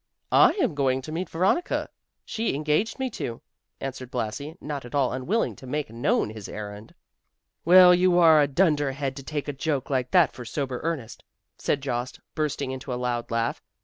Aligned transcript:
"I 0.31 0.53
am 0.53 0.73
going 0.73 1.03
to 1.03 1.11
meet 1.11 1.29
Veronica; 1.29 1.87
she 2.25 2.55
engaged 2.55 2.97
me 2.97 3.11
to," 3.11 3.39
answered 3.79 4.09
Blasi, 4.09 4.55
not 4.59 4.83
at 4.83 4.95
all 4.95 5.13
unwilling 5.13 5.55
to 5.57 5.67
make 5.67 5.91
known 5.91 6.31
his 6.31 6.49
errand. 6.49 6.95
"Well, 7.65 7.93
you 7.93 8.17
are 8.17 8.41
a 8.41 8.47
dunderhead 8.47 9.15
to 9.17 9.23
take 9.23 9.47
a 9.47 9.53
joke 9.53 9.91
like 9.91 10.09
that 10.09 10.33
for 10.33 10.43
sober 10.43 10.79
earnest," 10.83 11.23
said 11.59 11.81
Jost, 11.81 12.19
bursting 12.33 12.71
into 12.71 12.91
a 12.91 12.95
loud 12.95 13.29
laugh. 13.29 13.61